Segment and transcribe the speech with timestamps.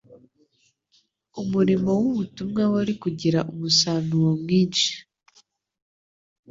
[1.41, 4.91] umurimo w'ubutumwa wari kugira umusanuo mwinshi.